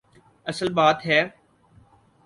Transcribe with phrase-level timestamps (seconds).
[0.45, 1.21] اصل بات ہے۔